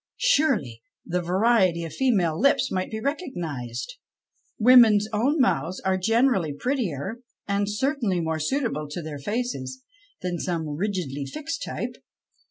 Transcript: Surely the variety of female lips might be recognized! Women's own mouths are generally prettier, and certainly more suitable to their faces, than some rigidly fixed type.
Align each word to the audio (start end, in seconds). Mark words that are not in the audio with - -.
Surely 0.17 0.81
the 1.05 1.21
variety 1.21 1.83
of 1.83 1.93
female 1.93 2.35
lips 2.35 2.71
might 2.71 2.89
be 2.89 2.99
recognized! 2.99 3.97
Women's 4.57 5.07
own 5.13 5.39
mouths 5.39 5.79
are 5.81 5.95
generally 5.95 6.53
prettier, 6.53 7.19
and 7.47 7.69
certainly 7.69 8.19
more 8.19 8.39
suitable 8.39 8.87
to 8.89 9.03
their 9.03 9.19
faces, 9.19 9.83
than 10.23 10.39
some 10.39 10.67
rigidly 10.69 11.27
fixed 11.27 11.61
type. 11.63 11.97